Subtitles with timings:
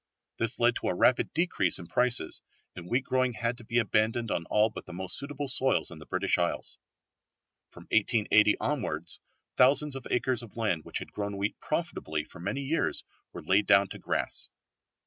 [0.37, 2.41] This led to a rapid decrease in prices,
[2.75, 5.99] and wheat growing had to be abandoned on all but the most suitable soils in
[5.99, 6.79] the British Isles.
[7.69, 9.19] From 1880 onwards
[9.57, 13.67] thousands of acres of land which had grown wheat profitably for many years were laid
[13.67, 14.49] down to grass.